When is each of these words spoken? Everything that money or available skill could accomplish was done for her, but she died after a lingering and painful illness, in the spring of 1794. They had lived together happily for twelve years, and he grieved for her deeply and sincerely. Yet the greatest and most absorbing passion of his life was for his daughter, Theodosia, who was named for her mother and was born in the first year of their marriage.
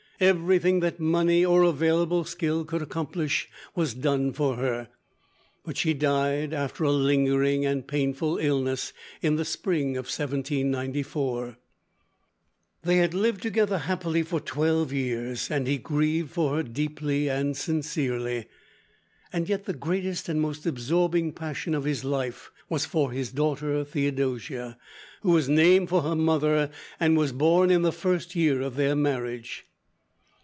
Everything 0.21 0.81
that 0.81 0.99
money 0.99 1.43
or 1.43 1.63
available 1.63 2.23
skill 2.25 2.63
could 2.63 2.83
accomplish 2.83 3.49
was 3.73 3.95
done 3.95 4.31
for 4.33 4.55
her, 4.57 4.89
but 5.65 5.77
she 5.77 5.95
died 5.95 6.53
after 6.53 6.83
a 6.83 6.91
lingering 6.91 7.65
and 7.65 7.87
painful 7.87 8.37
illness, 8.37 8.93
in 9.23 9.35
the 9.37 9.43
spring 9.43 9.97
of 9.97 10.05
1794. 10.05 11.57
They 12.83 12.97
had 12.97 13.15
lived 13.15 13.41
together 13.41 13.79
happily 13.79 14.21
for 14.21 14.39
twelve 14.39 14.93
years, 14.93 15.49
and 15.49 15.65
he 15.65 15.79
grieved 15.79 16.29
for 16.29 16.55
her 16.57 16.61
deeply 16.61 17.27
and 17.27 17.57
sincerely. 17.57 18.45
Yet 19.33 19.65
the 19.65 19.73
greatest 19.73 20.29
and 20.29 20.39
most 20.39 20.67
absorbing 20.67 21.33
passion 21.33 21.73
of 21.73 21.83
his 21.85 22.03
life 22.03 22.51
was 22.69 22.85
for 22.85 23.09
his 23.11 23.31
daughter, 23.31 23.83
Theodosia, 23.83 24.77
who 25.21 25.31
was 25.31 25.49
named 25.49 25.89
for 25.89 26.03
her 26.03 26.15
mother 26.15 26.69
and 26.99 27.17
was 27.17 27.31
born 27.31 27.71
in 27.71 27.81
the 27.81 27.91
first 27.91 28.35
year 28.35 28.61
of 28.61 28.75
their 28.75 28.95
marriage. 28.95 29.65